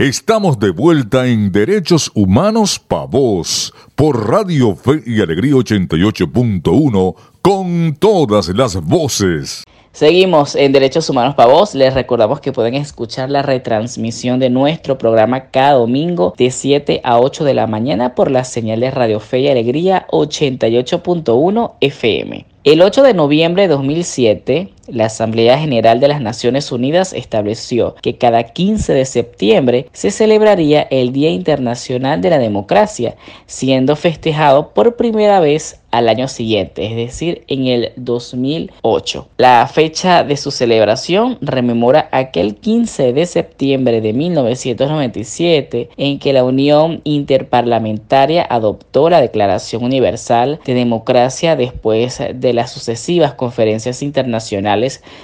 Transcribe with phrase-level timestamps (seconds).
[0.00, 7.94] Estamos de vuelta en Derechos Humanos Pa' Vos por Radio Fe y Alegría 88.1 con
[7.98, 9.62] todas las voces.
[9.92, 11.74] Seguimos en Derechos Humanos para Vos.
[11.74, 17.18] Les recordamos que pueden escuchar la retransmisión de nuestro programa cada domingo de 7 a
[17.18, 22.46] 8 de la mañana por las señales Radio Fe y Alegría 88.1 FM.
[22.64, 28.16] El 8 de noviembre de 2007, la Asamblea General de las Naciones Unidas estableció que
[28.16, 34.96] cada 15 de septiembre se celebraría el Día Internacional de la Democracia, siendo festejado por
[34.96, 39.28] primera vez al año siguiente, es decir, en el 2008.
[39.38, 46.44] La fecha de su celebración rememora aquel 15 de septiembre de 1997 en que la
[46.44, 54.79] Unión Interparlamentaria adoptó la Declaración Universal de Democracia después de las sucesivas conferencias internacionales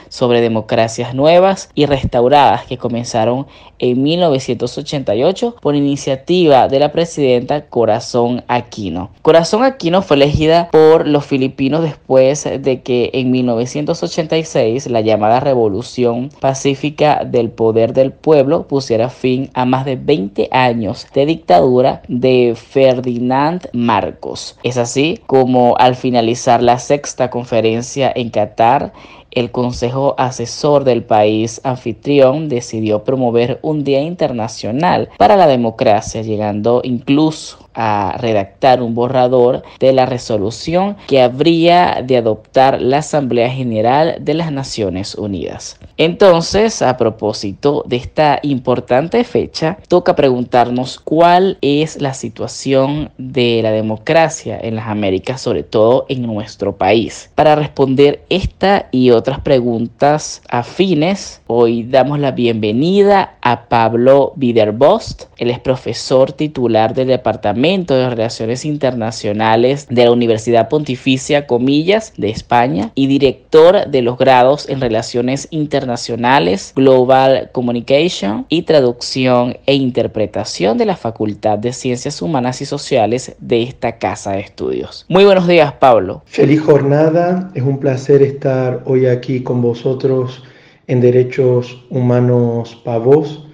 [0.09, 3.47] sobre democracias nuevas y restauradas que comenzaron
[3.79, 9.11] en 1988 por iniciativa de la presidenta Corazón Aquino.
[9.23, 16.31] Corazón Aquino fue elegida por los filipinos después de que en 1986 la llamada Revolución
[16.41, 22.55] Pacífica del Poder del Pueblo pusiera fin a más de 20 años de dictadura de
[22.57, 24.59] Ferdinand Marcos.
[24.63, 28.93] Es así como al finalizar la sexta conferencia en Qatar,
[29.37, 36.81] el Consejo Asesor del país anfitrión decidió promover un Día Internacional para la Democracia, llegando
[36.83, 44.17] incluso a redactar un borrador de la resolución que habría de adoptar la Asamblea General
[44.21, 45.79] de las Naciones Unidas.
[45.99, 53.71] Entonces, a propósito de esta importante fecha, toca preguntarnos cuál es la situación de la
[53.71, 57.31] democracia en las Américas, sobre todo en nuestro país.
[57.35, 65.25] Para responder esta y otras preguntas afines, hoy damos la bienvenida a Pablo Biderbost.
[65.37, 72.31] Él es profesor titular del Departamento de Relaciones Internacionales de la Universidad Pontificia Comillas de
[72.31, 80.79] España y director de los grados en Relaciones Internacionales, Global Communication y Traducción e Interpretación
[80.79, 85.05] de la Facultad de Ciencias Humanas y Sociales de esta casa de estudios.
[85.09, 86.23] Muy buenos días, Pablo.
[86.27, 90.45] Feliz jornada, es un placer estar hoy aquí con vosotros
[90.87, 93.46] en Derechos Humanos Pavos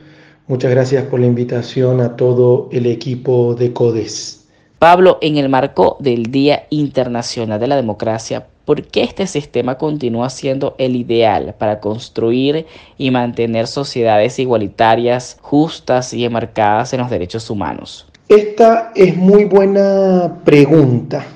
[0.49, 4.45] Muchas gracias por la invitación a todo el equipo de CODES.
[4.79, 10.29] Pablo, en el marco del Día Internacional de la Democracia, ¿por qué este sistema continúa
[10.29, 12.67] siendo el ideal para construir
[12.99, 18.09] y mantener sociedades igualitarias, justas y enmarcadas en los derechos humanos?
[18.29, 21.27] Esta es muy buena pregunta.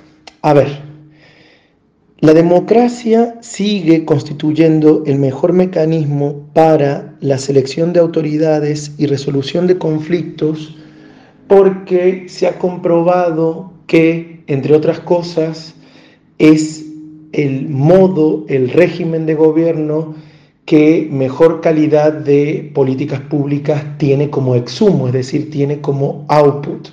[0.42, 0.85] A ver,
[2.20, 9.76] la democracia sigue constituyendo el mejor mecanismo para la selección de autoridades y resolución de
[9.76, 10.74] conflictos
[11.46, 15.74] porque se ha comprobado que, entre otras cosas,
[16.38, 16.86] es
[17.32, 20.14] el modo, el régimen de gobierno
[20.64, 26.88] que mejor calidad de políticas públicas tiene como exumo, es decir, tiene como output.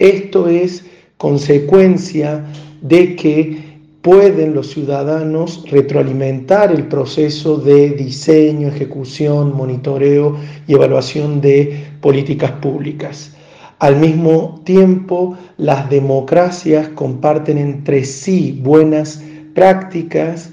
[0.00, 0.84] Esto es
[1.16, 2.44] consecuencia
[2.82, 3.65] de que
[4.06, 10.36] pueden los ciudadanos retroalimentar el proceso de diseño, ejecución, monitoreo
[10.68, 13.34] y evaluación de políticas públicas.
[13.80, 19.24] Al mismo tiempo, las democracias comparten entre sí buenas
[19.56, 20.50] prácticas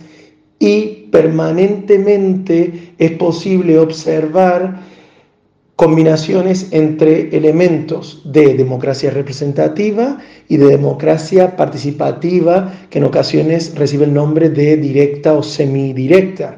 [0.57, 4.79] y permanentemente es posible observar
[5.83, 10.17] combinaciones entre elementos de democracia representativa
[10.47, 16.55] y de democracia participativa, que en ocasiones recibe el nombre de directa o semidirecta.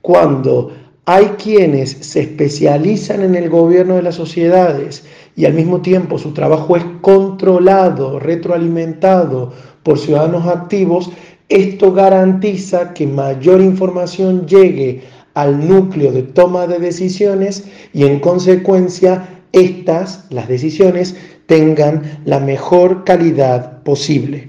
[0.00, 0.72] Cuando
[1.04, 5.04] hay quienes se especializan en el gobierno de las sociedades
[5.36, 9.52] y al mismo tiempo su trabajo es controlado, retroalimentado
[9.82, 11.10] por ciudadanos activos,
[11.50, 15.02] esto garantiza que mayor información llegue
[15.34, 23.04] al núcleo de toma de decisiones y en consecuencia estas, las decisiones, tengan la mejor
[23.04, 24.48] calidad posible.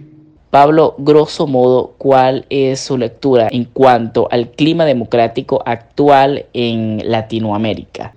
[0.49, 8.13] Pablo, grosso modo, ¿cuál es su lectura en cuanto al clima democrático actual en Latinoamérica?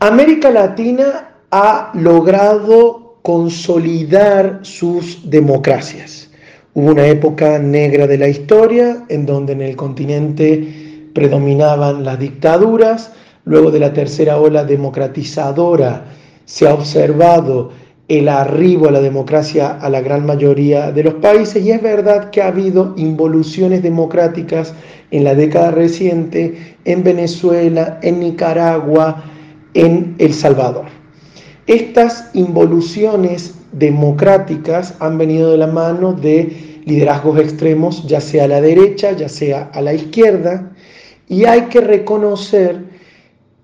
[0.00, 6.30] América Latina ha logrado consolidar sus democracias.
[6.74, 10.85] Hubo una época negra de la historia en donde en el continente
[11.16, 13.10] predominaban las dictaduras,
[13.46, 16.04] luego de la tercera ola democratizadora
[16.44, 17.70] se ha observado
[18.06, 22.28] el arribo a la democracia a la gran mayoría de los países y es verdad
[22.28, 24.74] que ha habido involuciones democráticas
[25.10, 29.24] en la década reciente en Venezuela, en Nicaragua,
[29.72, 30.84] en El Salvador.
[31.66, 38.60] Estas involuciones democráticas han venido de la mano de liderazgos extremos, ya sea a la
[38.60, 40.72] derecha, ya sea a la izquierda,
[41.28, 42.84] y hay que reconocer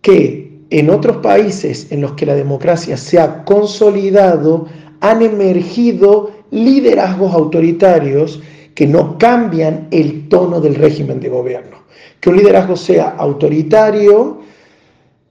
[0.01, 4.67] que en otros países en los que la democracia se ha consolidado,
[5.01, 8.41] han emergido liderazgos autoritarios
[8.75, 11.77] que no cambian el tono del régimen de gobierno.
[12.21, 14.41] Que un liderazgo sea autoritario,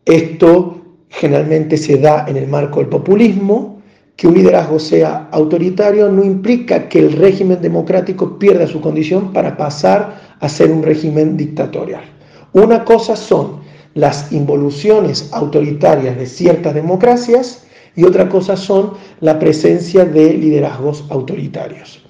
[0.06, 3.82] esto generalmente se da en el marco del populismo,
[4.16, 9.58] que un liderazgo sea autoritario no implica que el régimen democrático pierda su condición para
[9.58, 12.04] pasar a ser un régimen dictatorial.
[12.54, 13.62] Una cosa son
[13.94, 17.66] las involuciones autoritarias de ciertas democracias
[17.96, 22.04] y otra cosa son la presencia de liderazgos autoritarios.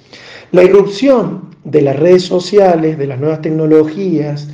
[0.51, 4.47] La irrupción de las redes sociales, de las nuevas tecnologías,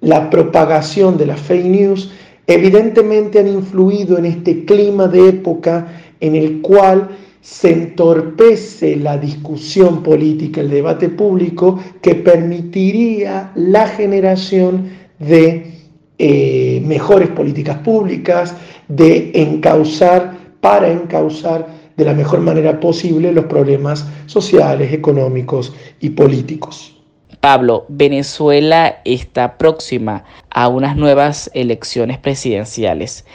[0.00, 2.10] la propagación de las fake news,
[2.46, 5.88] evidentemente han influido en este clima de época
[6.20, 7.08] en el cual
[7.40, 15.72] se entorpece la discusión política, el debate público, que permitiría la generación de
[16.18, 18.54] eh, mejores políticas públicas,
[18.88, 21.66] de encauzar, para encauzar
[21.96, 26.96] de la mejor manera posible los problemas sociales, económicos y políticos.
[27.40, 33.26] Pablo, Venezuela está próxima a unas nuevas elecciones presidenciales.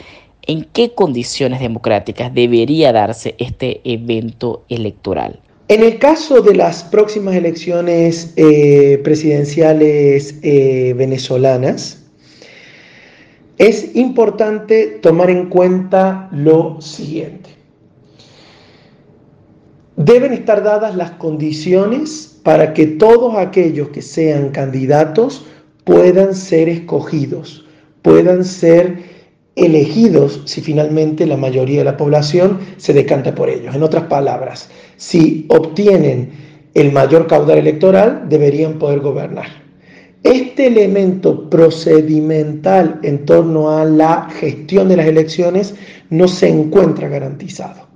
[0.42, 5.38] ¿En qué condiciones democráticas debería darse este evento electoral?
[5.70, 12.02] En el caso de las próximas elecciones eh, presidenciales eh, venezolanas,
[13.56, 17.50] es importante tomar en cuenta lo siguiente.
[19.94, 25.46] Deben estar dadas las condiciones para que todos aquellos que sean candidatos
[25.84, 27.64] puedan ser escogidos,
[28.02, 29.19] puedan ser
[29.60, 33.74] elegidos si finalmente la mayoría de la población se decanta por ellos.
[33.74, 36.30] En otras palabras, si obtienen
[36.74, 39.46] el mayor caudal electoral, deberían poder gobernar.
[40.22, 45.74] Este elemento procedimental en torno a la gestión de las elecciones
[46.10, 47.88] no se encuentra garantizado.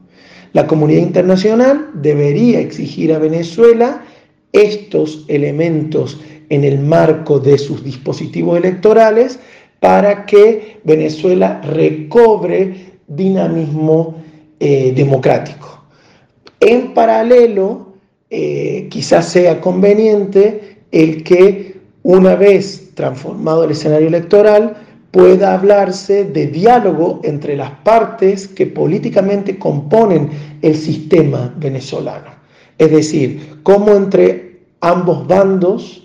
[0.53, 4.05] La comunidad internacional debería exigir a Venezuela
[4.53, 9.39] estos elementos en el marco de sus dispositivos electorales
[9.85, 14.15] para que Venezuela recobre dinamismo
[14.59, 15.85] eh, democrático.
[16.59, 17.93] En paralelo,
[18.31, 24.75] eh, quizás sea conveniente el que una vez transformado el escenario electoral,
[25.11, 30.31] pueda hablarse de diálogo entre las partes que políticamente componen
[30.63, 32.31] el sistema venezolano.
[32.79, 36.04] Es decir, cómo entre ambos bandos,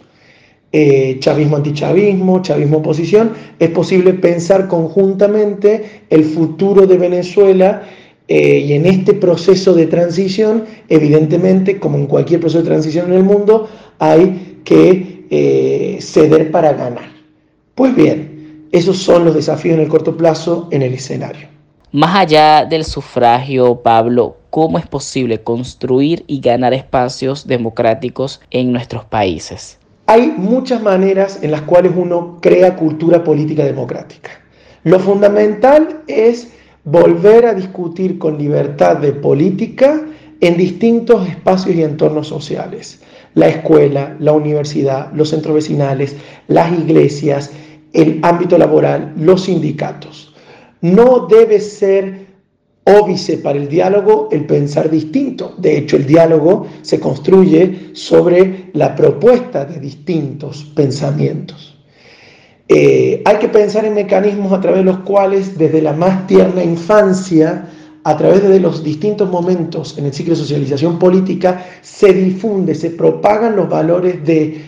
[0.71, 7.83] eh, chavismo-antichavismo, chavismo-oposición, es posible pensar conjuntamente el futuro de Venezuela
[8.27, 13.13] eh, y en este proceso de transición, evidentemente, como en cualquier proceso de transición en
[13.13, 13.67] el mundo,
[13.97, 17.09] hay que eh, ceder para ganar.
[17.73, 21.47] Pues bien, esos son los desafíos en el corto plazo en el escenario.
[21.91, 29.05] Más allá del sufragio, Pablo, ¿cómo es posible construir y ganar espacios democráticos en nuestros
[29.05, 29.78] países?
[30.11, 34.31] Hay muchas maneras en las cuales uno crea cultura política democrática.
[34.83, 36.47] Lo fundamental es
[36.83, 40.01] volver a discutir con libertad de política
[40.41, 43.03] en distintos espacios y entornos sociales.
[43.35, 46.15] La escuela, la universidad, los centros vecinales,
[46.47, 47.51] las iglesias,
[47.93, 50.33] el ámbito laboral, los sindicatos.
[50.81, 52.28] No debe ser
[52.83, 55.55] óbice para el diálogo el pensar distinto.
[55.57, 61.77] De hecho, el diálogo se construye sobre la propuesta de distintos pensamientos.
[62.67, 66.63] Eh, hay que pensar en mecanismos a través de los cuales desde la más tierna
[66.63, 67.67] infancia,
[68.03, 72.91] a través de los distintos momentos en el ciclo de socialización política, se difunde, se
[72.91, 74.61] propagan los valores de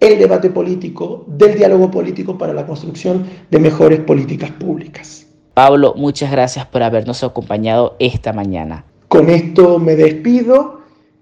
[0.00, 5.23] el debate político, del diálogo político para la construcción de mejores políticas públicas.
[5.54, 8.84] Pablo, muchas gracias por habernos acompañado esta mañana.
[9.08, 10.80] Con esto me despido.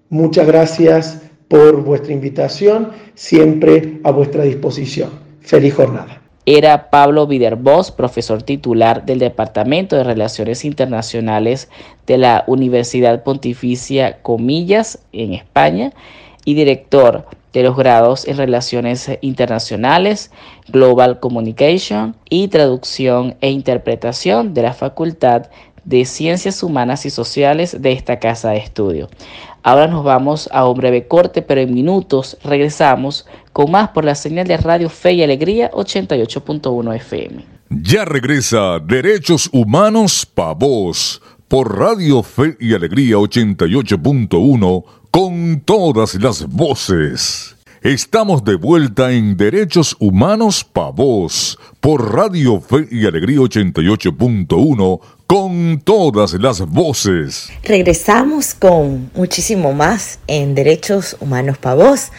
[0.09, 5.11] Muchas gracias por vuestra invitación, siempre a vuestra disposición.
[5.41, 6.19] Feliz jornada.
[6.45, 11.69] Era Pablo Viderbos, profesor titular del Departamento de Relaciones Internacionales
[12.05, 15.93] de la Universidad Pontificia Comillas en España
[16.45, 20.31] y director de los grados en Relaciones Internacionales,
[20.67, 25.43] Global Communication y Traducción e Interpretación de la Facultad
[25.85, 29.09] de Ciencias Humanas y Sociales de esta casa de estudio.
[29.61, 34.15] Ahora nos vamos a un breve corte, pero en minutos regresamos con más por la
[34.15, 37.45] señal de Radio Fe y Alegría 88.1 FM.
[37.69, 44.83] Ya regresa Derechos Humanos Pa' Vos por Radio Fe y Alegría 88.1
[45.13, 47.55] con todas las voces.
[47.83, 55.79] Estamos de vuelta en Derechos Humanos Pa' Vos por Radio Fe y Alegría 88.1 con
[55.85, 57.49] todas las voces.
[57.63, 62.11] Regresamos con muchísimo más en Derechos Humanos Pa' Vos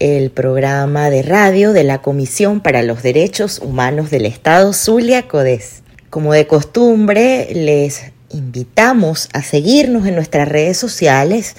[0.00, 5.84] el programa de radio de la Comisión para los Derechos Humanos del Estado Zulia Codes.
[6.10, 11.54] Como de costumbre, les invitamos a seguirnos en nuestras redes sociales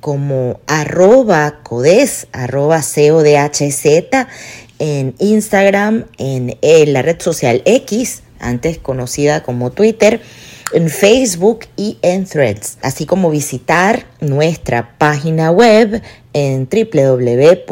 [0.00, 4.26] como arroba codes, arroba codhz,
[4.78, 10.20] en Instagram, en, en la red social X, antes conocida como Twitter,
[10.72, 17.66] en Facebook y en Threads, así como visitar nuestra página web en www.codes.org.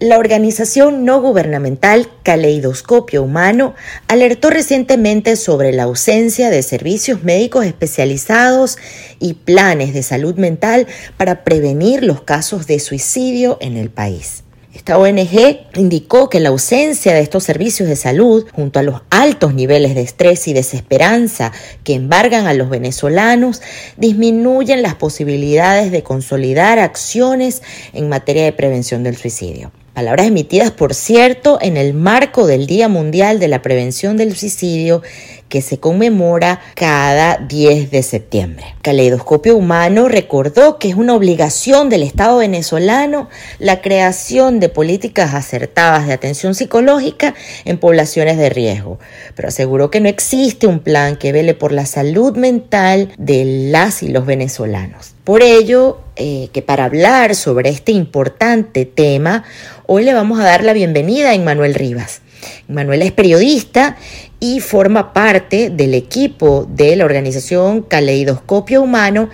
[0.00, 3.74] La organización no gubernamental Caleidoscopio Humano
[4.08, 8.78] alertó recientemente sobre la ausencia de servicios médicos especializados
[9.18, 10.86] y planes de salud mental
[11.18, 14.42] para prevenir los casos de suicidio en el país.
[14.72, 19.52] Esta ONG indicó que la ausencia de estos servicios de salud, junto a los altos
[19.52, 21.52] niveles de estrés y desesperanza
[21.84, 23.60] que embargan a los venezolanos,
[23.98, 27.60] disminuyen las posibilidades de consolidar acciones
[27.92, 29.72] en materia de prevención del suicidio.
[29.94, 35.02] Palabras emitidas, por cierto, en el marco del Día Mundial de la Prevención del Suicidio
[35.50, 38.64] que se conmemora cada 10 de septiembre.
[38.82, 43.28] Caleidoscopio Humano recordó que es una obligación del Estado venezolano
[43.58, 49.00] la creación de políticas acertadas de atención psicológica en poblaciones de riesgo,
[49.34, 54.04] pero aseguró que no existe un plan que vele por la salud mental de las
[54.04, 55.14] y los venezolanos.
[55.24, 59.42] Por ello, eh, que para hablar sobre este importante tema,
[59.86, 62.22] hoy le vamos a dar la bienvenida a Manuel Rivas.
[62.68, 63.96] Manuel es periodista
[64.40, 69.28] y forma parte del equipo de la organización Caleidoscopio Humano,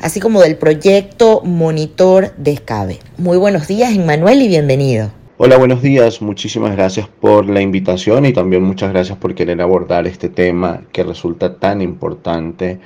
[0.00, 2.98] así como del proyecto Monitor de Escabe.
[3.16, 5.10] Muy buenos días, Manuel, y bienvenido.
[5.38, 6.20] Hola, buenos días.
[6.20, 11.02] Muchísimas gracias por la invitación y también muchas gracias por querer abordar este tema que
[11.02, 12.78] resulta tan importante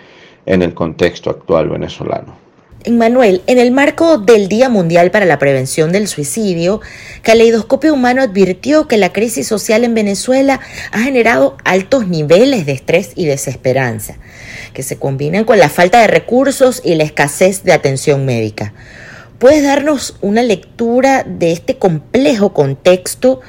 [0.47, 2.43] en el contexto actual venezolano.
[2.90, 6.82] Manuel, en el marco del Día Mundial para la Prevención del Suicidio,
[7.22, 10.60] Caleidoscopio Humano advirtió que la crisis social en Venezuela
[10.92, 14.16] ha generado altos niveles de estrés y desesperanza,
[14.74, 18.74] que se combinan con la falta de recursos y la escasez de atención médica.
[19.38, 23.40] ¿Puedes darnos una lectura de este complejo contexto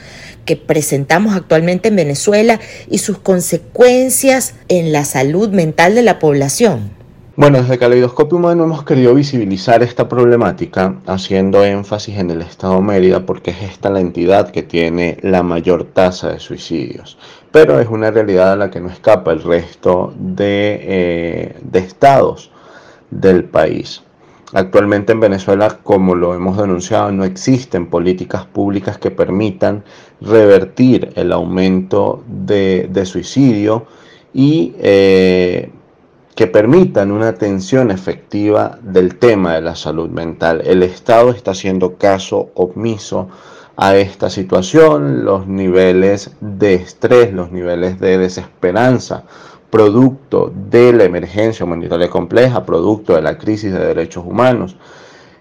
[0.46, 7.05] que presentamos actualmente en Venezuela y sus consecuencias en la salud mental de la población?
[7.38, 13.26] Bueno, desde Caleidoscopio Humano hemos querido visibilizar esta problemática haciendo énfasis en el Estado Mérida
[13.26, 17.18] porque es esta la entidad que tiene la mayor tasa de suicidios.
[17.52, 22.52] Pero es una realidad a la que no escapa el resto de, eh, de estados
[23.12, 24.02] del país.
[24.54, 29.84] Actualmente en Venezuela, como lo hemos denunciado, no existen políticas públicas que permitan
[30.22, 33.88] revertir el aumento de, de suicidio
[34.34, 35.70] y eh,
[36.36, 40.62] que permitan una atención efectiva del tema de la salud mental.
[40.66, 43.30] El Estado está haciendo caso omiso
[43.78, 49.24] a esta situación, los niveles de estrés, los niveles de desesperanza,
[49.70, 54.78] producto de la emergencia humanitaria compleja, producto de la crisis de derechos humanos,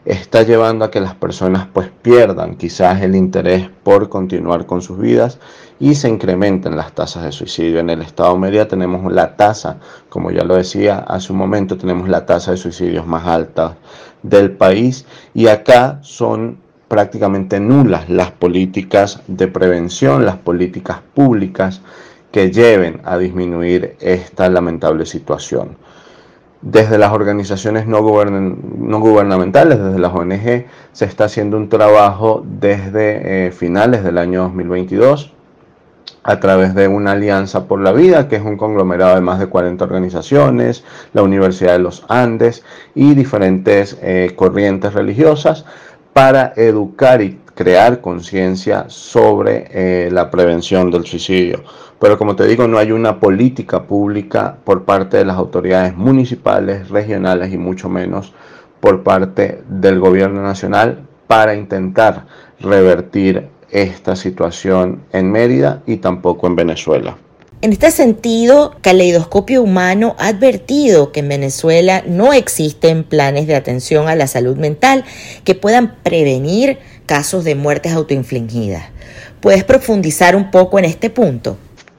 [0.04, 4.98] está llevando a que las personas pues pierdan quizás el interés por continuar con sus
[4.98, 5.38] vidas
[5.80, 7.80] y se incrementen las tasas de suicidio.
[7.80, 9.78] En el estado media tenemos la tasa,
[10.08, 13.76] como ya lo decía hace un momento, tenemos la tasa de suicidios más alta
[14.22, 21.80] del país y acá son prácticamente nulas las políticas de prevención, las políticas públicas
[22.30, 25.76] que lleven a disminuir esta lamentable situación
[26.64, 33.48] desde las organizaciones no, no, gubernamentales, desde las ONG, se está haciendo un trabajo desde
[33.48, 35.33] eh, finales del año 2022
[36.24, 39.46] a través de una alianza por la vida, que es un conglomerado de más de
[39.46, 42.64] 40 organizaciones, la Universidad de los Andes
[42.94, 45.66] y diferentes eh, corrientes religiosas
[46.14, 51.62] para educar y crear conciencia sobre eh, la prevención del suicidio.
[52.00, 56.88] Pero como te digo, no hay una política pública por parte de las autoridades municipales,
[56.88, 58.32] regionales y mucho menos
[58.80, 62.26] por parte del gobierno nacional para intentar
[62.60, 67.18] revertir esta situación en Mérida y tampoco en Venezuela.
[67.60, 74.06] En este sentido, Caleidoscopio Humano ha advertido que en Venezuela no existen planes de atención
[74.06, 75.04] a la salud mental
[75.44, 78.84] que puedan prevenir casos de muertes autoinfligidas.
[79.40, 81.56] ¿Puedes profundizar un poco en este punto?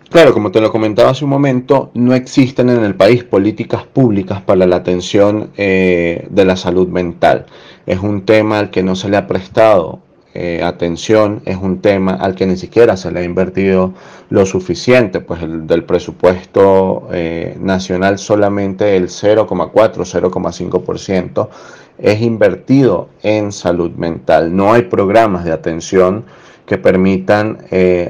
[0.09, 4.41] Claro, como te lo comentaba hace un momento, no existen en el país políticas públicas
[4.41, 7.47] para la atención eh, de la salud mental.
[7.85, 10.04] Es un tema al que no se le ha prestado
[10.35, 13.93] eh, atención, es un tema al que ni siquiera se le ha invertido
[14.29, 21.49] lo suficiente, pues el, del presupuesto eh, nacional solamente el 0,4, 0,5%
[21.97, 24.55] es invertido en salud mental.
[24.55, 26.25] No hay programas de atención
[26.67, 27.59] que permitan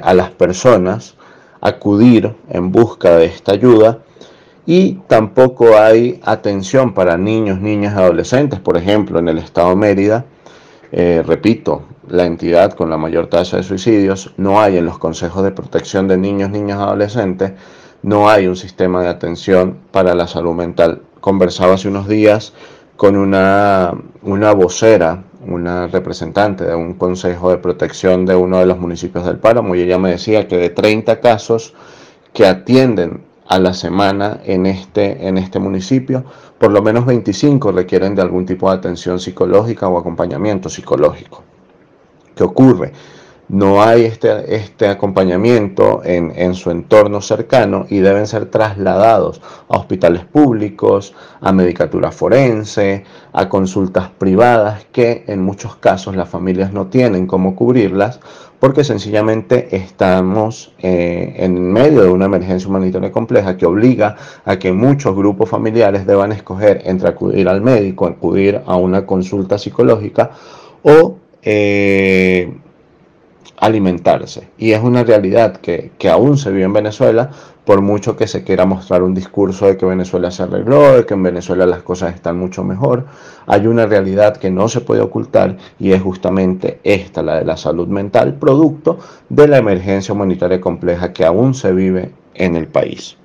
[0.02, 1.16] a las personas
[1.62, 4.00] acudir en busca de esta ayuda
[4.66, 8.60] y tampoco hay atención para niños, niñas adolescentes.
[8.60, 10.26] Por ejemplo, en el estado Mérida,
[10.92, 15.44] eh, repito, la entidad con la mayor tasa de suicidios, no hay en los consejos
[15.44, 17.54] de protección de niños, niñas adolescentes,
[18.04, 21.02] no hay un sistema de atención para la salud mental.
[21.22, 22.54] Conversaba hace unos días
[22.96, 28.80] con una, una vocera una representante de un consejo de protección de uno de los
[28.80, 31.74] municipios del Páramo y ella me decía que de 30 casos
[32.34, 36.26] que atienden a la semana en este, en este municipio,
[36.58, 41.44] por lo menos 25 requieren de algún tipo de atención psicológica o acompañamiento psicológico.
[42.36, 42.92] ¿Qué ocurre?
[43.48, 49.40] no hay este, este acompañamiento en, en, su entorno cercano y deben ser trasladados
[49.70, 56.74] a hospitales públicos, a medicatura forense, a consultas privadas que en muchos casos las familias
[56.74, 58.20] no tienen cómo cubrirlas
[58.60, 64.72] porque sencillamente estamos eh, en medio de una emergencia humanitaria compleja que obliga a que
[64.72, 70.32] muchos grupos familiares deban escoger entre acudir al médico, acudir a una consulta psicológica
[70.82, 71.15] o
[71.46, 72.52] eh,
[73.58, 74.48] alimentarse.
[74.58, 77.32] Y es una realidad que, aún se vive en Venezuela,
[77.64, 81.14] por mucho que se quiera mostrar un discurso de que Venezuela se arregló, de que
[81.14, 83.06] en Venezuela las cosas están mucho mejor,
[83.48, 87.58] hay una realidad que no se puede ocultar y es justamente esta, la de la
[87.58, 89.00] salud mental, producto
[89.30, 93.18] de la emergencia humanitaria compleja que aún se vive en el país.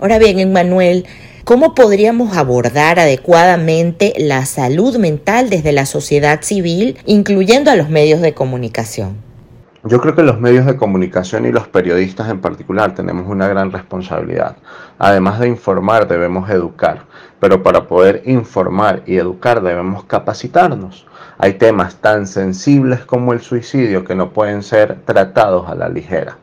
[0.00, 1.04] Ahora bien, Emmanuel,
[1.44, 8.20] ¿cómo podríamos abordar adecuadamente la salud mental desde la sociedad civil, incluyendo a los medios
[8.20, 9.16] de comunicación?
[9.84, 13.72] Yo creo que los medios de comunicación y los periodistas en particular tenemos una gran
[13.72, 14.56] responsabilidad.
[14.96, 17.02] Además de informar, debemos educar,
[17.40, 21.04] pero para poder informar y educar debemos capacitarnos.
[21.36, 26.38] Hay temas tan sensibles como el suicidio que no pueden ser tratados a la ligera.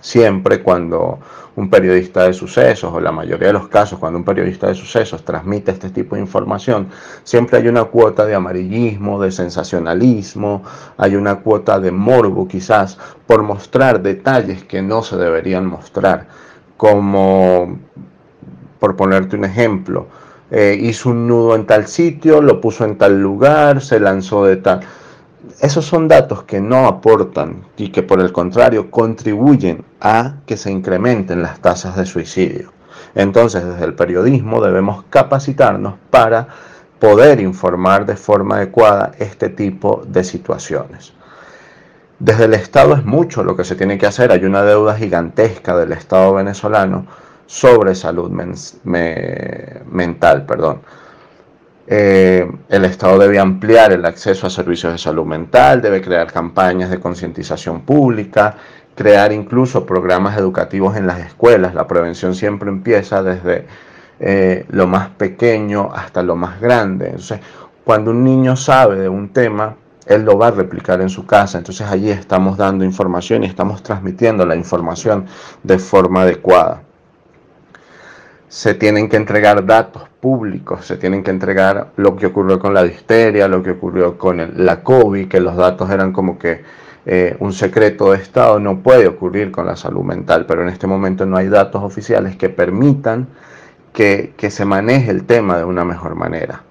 [0.00, 1.18] Siempre cuando
[1.56, 5.24] un periodista de sucesos, o la mayoría de los casos, cuando un periodista de sucesos
[5.24, 6.88] transmite este tipo de información,
[7.24, 10.62] siempre hay una cuota de amarillismo, de sensacionalismo,
[10.98, 16.28] hay una cuota de morbo quizás por mostrar detalles que no se deberían mostrar,
[16.76, 17.78] como,
[18.78, 20.08] por ponerte un ejemplo,
[20.50, 24.56] eh, hizo un nudo en tal sitio, lo puso en tal lugar, se lanzó de
[24.56, 24.80] tal
[25.60, 30.70] esos son datos que no aportan y que por el contrario contribuyen a que se
[30.70, 32.72] incrementen las tasas de suicidio.
[33.14, 36.48] Entonces, desde el periodismo debemos capacitarnos para
[36.98, 41.12] poder informar de forma adecuada este tipo de situaciones.
[42.18, 44.32] Desde el Estado es mucho lo que se tiene que hacer.
[44.32, 47.06] Hay una deuda gigantesca del Estado venezolano
[47.46, 48.30] sobre salud
[48.82, 50.46] mental.
[50.46, 50.80] Perdón.
[51.88, 56.90] Eh, el Estado debe ampliar el acceso a servicios de salud mental, debe crear campañas
[56.90, 58.56] de concientización pública,
[58.94, 61.74] crear incluso programas educativos en las escuelas.
[61.74, 63.66] La prevención siempre empieza desde
[64.18, 67.06] eh, lo más pequeño hasta lo más grande.
[67.06, 67.40] Entonces,
[67.84, 71.58] cuando un niño sabe de un tema, él lo va a replicar en su casa.
[71.58, 75.26] Entonces allí estamos dando información y estamos transmitiendo la información
[75.62, 76.85] de forma adecuada
[78.56, 82.84] se tienen que entregar datos públicos, se tienen que entregar lo que ocurrió con la
[82.84, 86.62] disteria, lo que ocurrió con la COVID, que los datos eran como que
[87.04, 90.86] eh, un secreto de Estado, no puede ocurrir con la salud mental, pero en este
[90.86, 93.28] momento no hay datos oficiales que permitan
[93.92, 96.62] que se maneje el tema de una mejor manera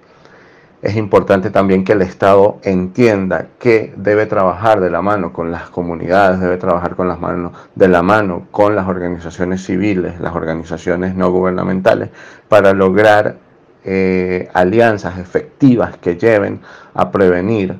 [0.86, 5.67] es importante también que el Estado entienda que debe trabajar de la mano con las
[5.71, 11.15] comunidades, debe trabajar con las manos, de la mano con las organizaciones civiles, las organizaciones
[11.15, 12.12] no gubernamentales,
[12.48, 13.38] para lograr
[13.84, 16.62] eh, alianzas efectivas que lleven
[16.93, 17.76] a prevenir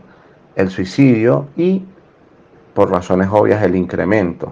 [0.56, 1.86] el suicidio y,
[2.74, 4.52] por razones obvias, el incremento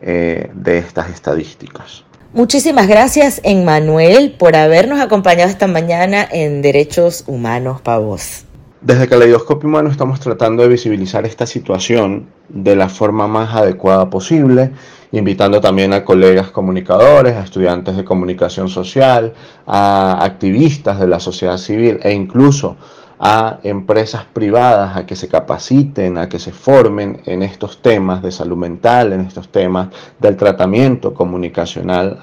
[0.00, 2.06] eh, de estas estadísticas.
[2.32, 8.44] Muchísimas gracias, Emmanuel, por habernos acompañado esta mañana en Derechos Humanos para Vos.
[8.80, 14.70] Desde Caleidoscopio Humano estamos tratando de visibilizar esta situación de la forma más adecuada posible,
[15.10, 19.34] invitando también a colegas comunicadores, a estudiantes de comunicación social,
[19.66, 22.76] a activistas de la sociedad civil e incluso
[23.22, 28.32] a empresas privadas a que se capaciten, a que se formen en estos temas de
[28.32, 32.18] salud mental, en estos temas del tratamiento comunicacional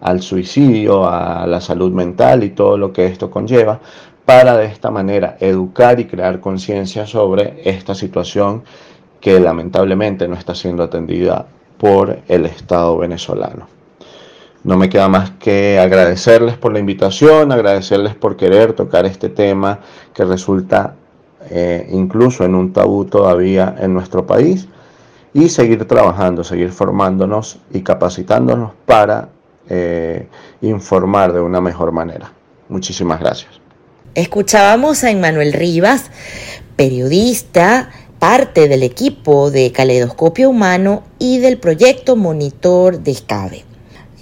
[0.00, 3.78] al suicidio, a la salud mental y todo lo que esto conlleva,
[4.24, 8.64] para de esta manera educar y crear conciencia sobre esta situación
[9.20, 13.75] que lamentablemente no está siendo atendida por el Estado venezolano.
[14.66, 19.78] No me queda más que agradecerles por la invitación, agradecerles por querer tocar este tema
[20.12, 20.96] que resulta
[21.50, 24.66] eh, incluso en un tabú todavía en nuestro país
[25.32, 29.28] y seguir trabajando, seguir formándonos y capacitándonos para
[29.68, 30.26] eh,
[30.62, 32.32] informar de una mejor manera.
[32.68, 33.60] Muchísimas gracias.
[34.16, 36.10] Escuchábamos a Emmanuel Rivas,
[36.74, 43.65] periodista, parte del equipo de Caleidoscopio Humano y del proyecto Monitor de Escabe.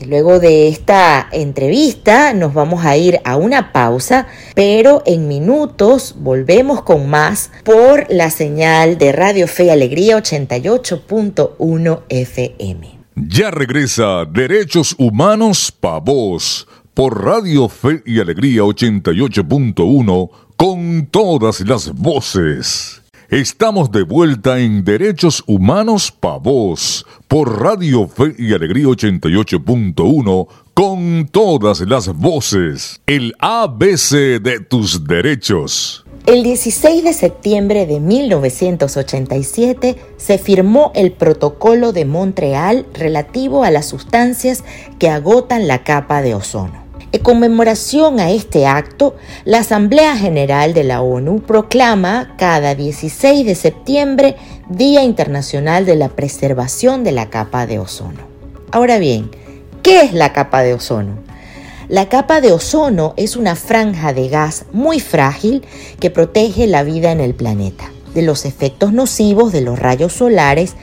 [0.09, 6.83] Luego de esta entrevista nos vamos a ir a una pausa, pero en minutos volvemos
[6.83, 12.99] con más por la señal de Radio Fe y Alegría 88.1 FM.
[13.17, 21.93] Ya regresa Derechos Humanos Pa' Vos por Radio Fe y Alegría 88.1 con todas las
[21.93, 23.04] voces.
[23.35, 31.29] Estamos de vuelta en Derechos Humanos Pa' Vos por Radio Fe y Alegría 88.1 con
[31.33, 33.01] todas las voces.
[33.09, 36.07] El ABC de tus derechos.
[36.27, 43.87] El 16 de septiembre de 1987 se firmó el Protocolo de Montreal relativo a las
[43.87, 44.63] sustancias
[45.01, 46.84] que agotan la capa de ozono.
[47.15, 53.55] En conmemoración a este acto, la Asamblea General de la ONU proclama cada 16 de
[53.55, 54.35] septiembre
[54.69, 58.19] Día Internacional de la Preservación de la Capa de Ozono.
[58.73, 59.31] Ahora bien,
[59.85, 61.19] ¿qué es la capa de ozono?
[61.87, 65.65] La capa de ozono es una franja de gas muy frágil
[66.01, 70.75] que protege la vida en el planeta de los efectos nocivos de los rayos solares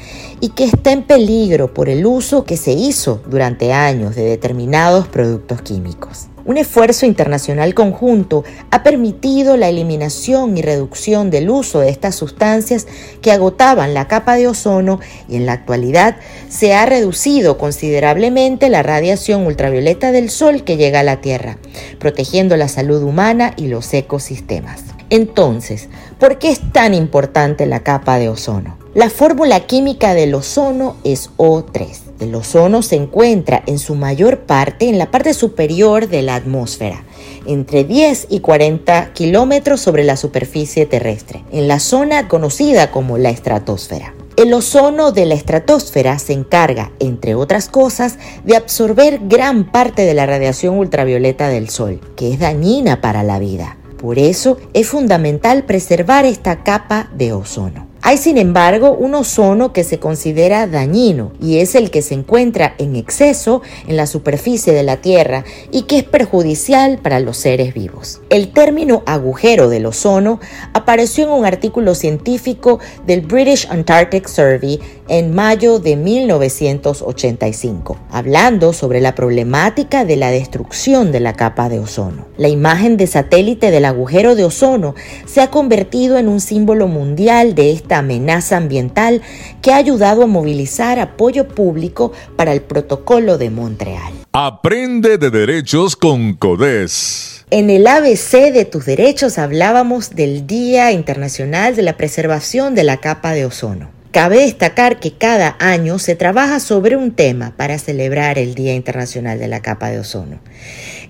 [0.41, 5.07] y que está en peligro por el uso que se hizo durante años de determinados
[5.07, 6.27] productos químicos.
[6.43, 12.87] Un esfuerzo internacional conjunto ha permitido la eliminación y reducción del uso de estas sustancias
[13.21, 14.99] que agotaban la capa de ozono
[15.29, 16.17] y en la actualidad
[16.49, 21.59] se ha reducido considerablemente la radiación ultravioleta del Sol que llega a la Tierra,
[21.99, 24.81] protegiendo la salud humana y los ecosistemas.
[25.11, 28.80] Entonces, ¿por qué es tan importante la capa de ozono?
[28.93, 31.97] La fórmula química del ozono es O3.
[32.19, 37.05] El ozono se encuentra en su mayor parte en la parte superior de la atmósfera,
[37.45, 43.29] entre 10 y 40 kilómetros sobre la superficie terrestre, en la zona conocida como la
[43.29, 44.13] estratosfera.
[44.35, 50.13] El ozono de la estratosfera se encarga, entre otras cosas, de absorber gran parte de
[50.13, 53.77] la radiación ultravioleta del Sol, que es dañina para la vida.
[53.97, 57.90] Por eso es fundamental preservar esta capa de ozono.
[58.11, 62.75] Hay sin embargo un ozono que se considera dañino y es el que se encuentra
[62.77, 67.73] en exceso en la superficie de la Tierra y que es perjudicial para los seres
[67.73, 68.19] vivos.
[68.29, 70.41] El término agujero del ozono
[70.73, 78.99] apareció en un artículo científico del British Antarctic Survey en mayo de 1985, hablando sobre
[78.99, 82.25] la problemática de la destrucción de la capa de ozono.
[82.37, 84.95] La imagen de satélite del agujero de ozono
[85.25, 89.21] se ha convertido en un símbolo mundial de esta amenaza ambiental
[89.61, 94.13] que ha ayudado a movilizar apoyo público para el protocolo de Montreal.
[94.33, 97.45] Aprende de derechos con CODES.
[97.49, 102.97] En el ABC de tus derechos hablábamos del Día Internacional de la Preservación de la
[102.97, 103.89] Capa de Ozono.
[104.11, 109.39] Cabe destacar que cada año se trabaja sobre un tema para celebrar el Día Internacional
[109.39, 110.39] de la Capa de Ozono.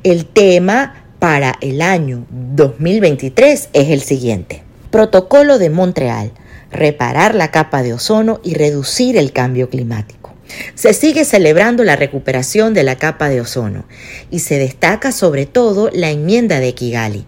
[0.03, 4.63] El tema para el año 2023 es el siguiente.
[4.89, 6.31] Protocolo de Montreal
[6.71, 10.21] reparar la capa de ozono y reducir el cambio climático.
[10.75, 13.85] Se sigue celebrando la recuperación de la capa de ozono
[14.29, 17.25] y se destaca sobre todo la enmienda de Kigali,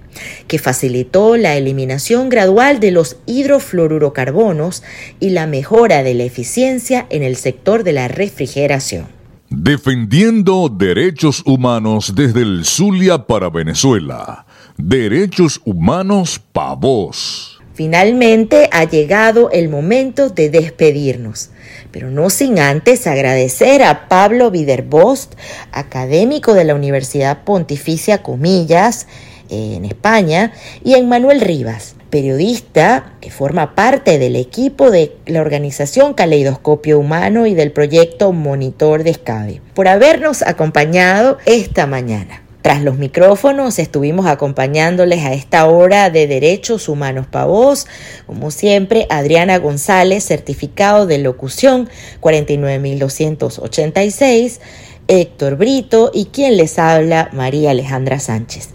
[0.48, 4.84] que facilitó la eliminación gradual de los hidrofluorocarbonos
[5.20, 9.08] y la mejora de la eficiencia en el sector de la refrigeración.
[9.50, 14.48] Defendiendo derechos humanos desde el Zulia para Venezuela.
[14.78, 17.53] Derechos humanos para vos.
[17.74, 21.50] Finalmente ha llegado el momento de despedirnos,
[21.92, 25.34] pero no sin antes agradecer a Pablo Viderbost,
[25.72, 29.08] académico de la Universidad Pontificia Comillas
[29.50, 36.14] en España, y a Manuel Rivas, periodista que forma parte del equipo de la organización
[36.14, 42.43] Caleidoscopio Humano y del proyecto Monitor de Escabe, por habernos acompañado esta mañana.
[42.63, 47.88] Tras los micrófonos estuvimos acompañándoles a esta hora de Derechos Humanos Pavos,
[48.26, 51.89] como siempre, Adriana González, certificado de locución
[52.21, 54.62] 49286,
[55.10, 58.69] Héctor Brito y quien les habla, María Alejandra Sánchez.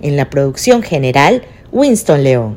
[0.00, 2.56] En la producción general, Winston León.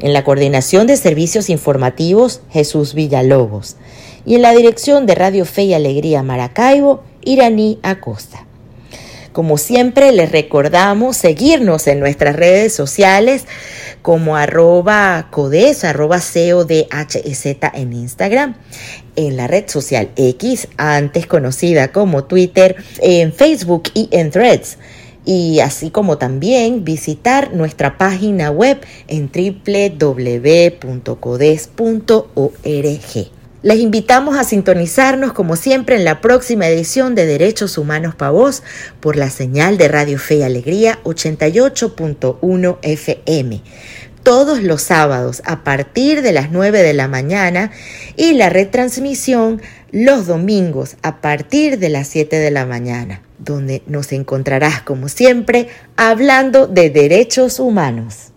[0.00, 3.76] En la coordinación de servicios informativos, Jesús Villalobos.
[4.24, 8.47] Y en la dirección de Radio Fe y Alegría Maracaibo, Iraní Acosta.
[9.38, 13.44] Como siempre, les recordamos seguirnos en nuestras redes sociales
[14.02, 18.56] como arroba codes, arroba CODHZ en Instagram,
[19.14, 24.78] en la red social X, antes conocida como Twitter, en Facebook y en Threads
[25.24, 30.88] y así como también visitar nuestra página web en www.codes.org.
[33.68, 38.62] Les invitamos a sintonizarnos como siempre en la próxima edición de Derechos Humanos para Vos
[38.98, 43.60] por la señal de Radio Fe y Alegría 88.1 FM
[44.22, 47.70] todos los sábados a partir de las 9 de la mañana
[48.16, 49.60] y la retransmisión
[49.92, 55.68] los domingos a partir de las 7 de la mañana, donde nos encontrarás como siempre
[55.94, 58.27] hablando de derechos humanos.